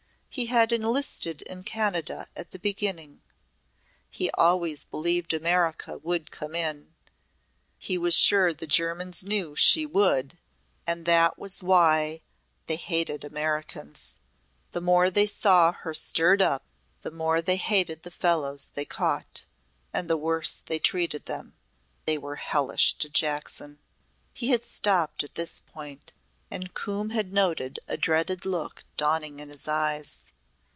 [0.33, 3.21] He had enlisted in Canada at the beginning.
[4.09, 6.95] He always believed America would come in.
[7.77, 10.37] He was sure the Germans knew she would
[10.87, 12.21] and that was why
[12.67, 14.15] they hated Americans.
[14.71, 16.63] The more they saw her stirred up,
[17.01, 19.43] the more they hated the fellows they caught
[19.93, 21.57] and the worse they treated them.
[22.05, 23.79] They were hellish to Jackson!"
[24.33, 26.13] He had stopped at this point
[26.53, 30.25] and Coombe had noted a dreaded look dawning in his eyes.